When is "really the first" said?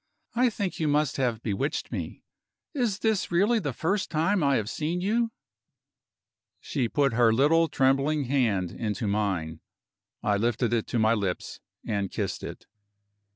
3.31-4.09